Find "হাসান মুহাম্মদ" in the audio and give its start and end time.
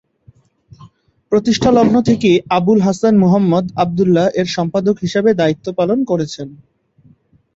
2.81-3.65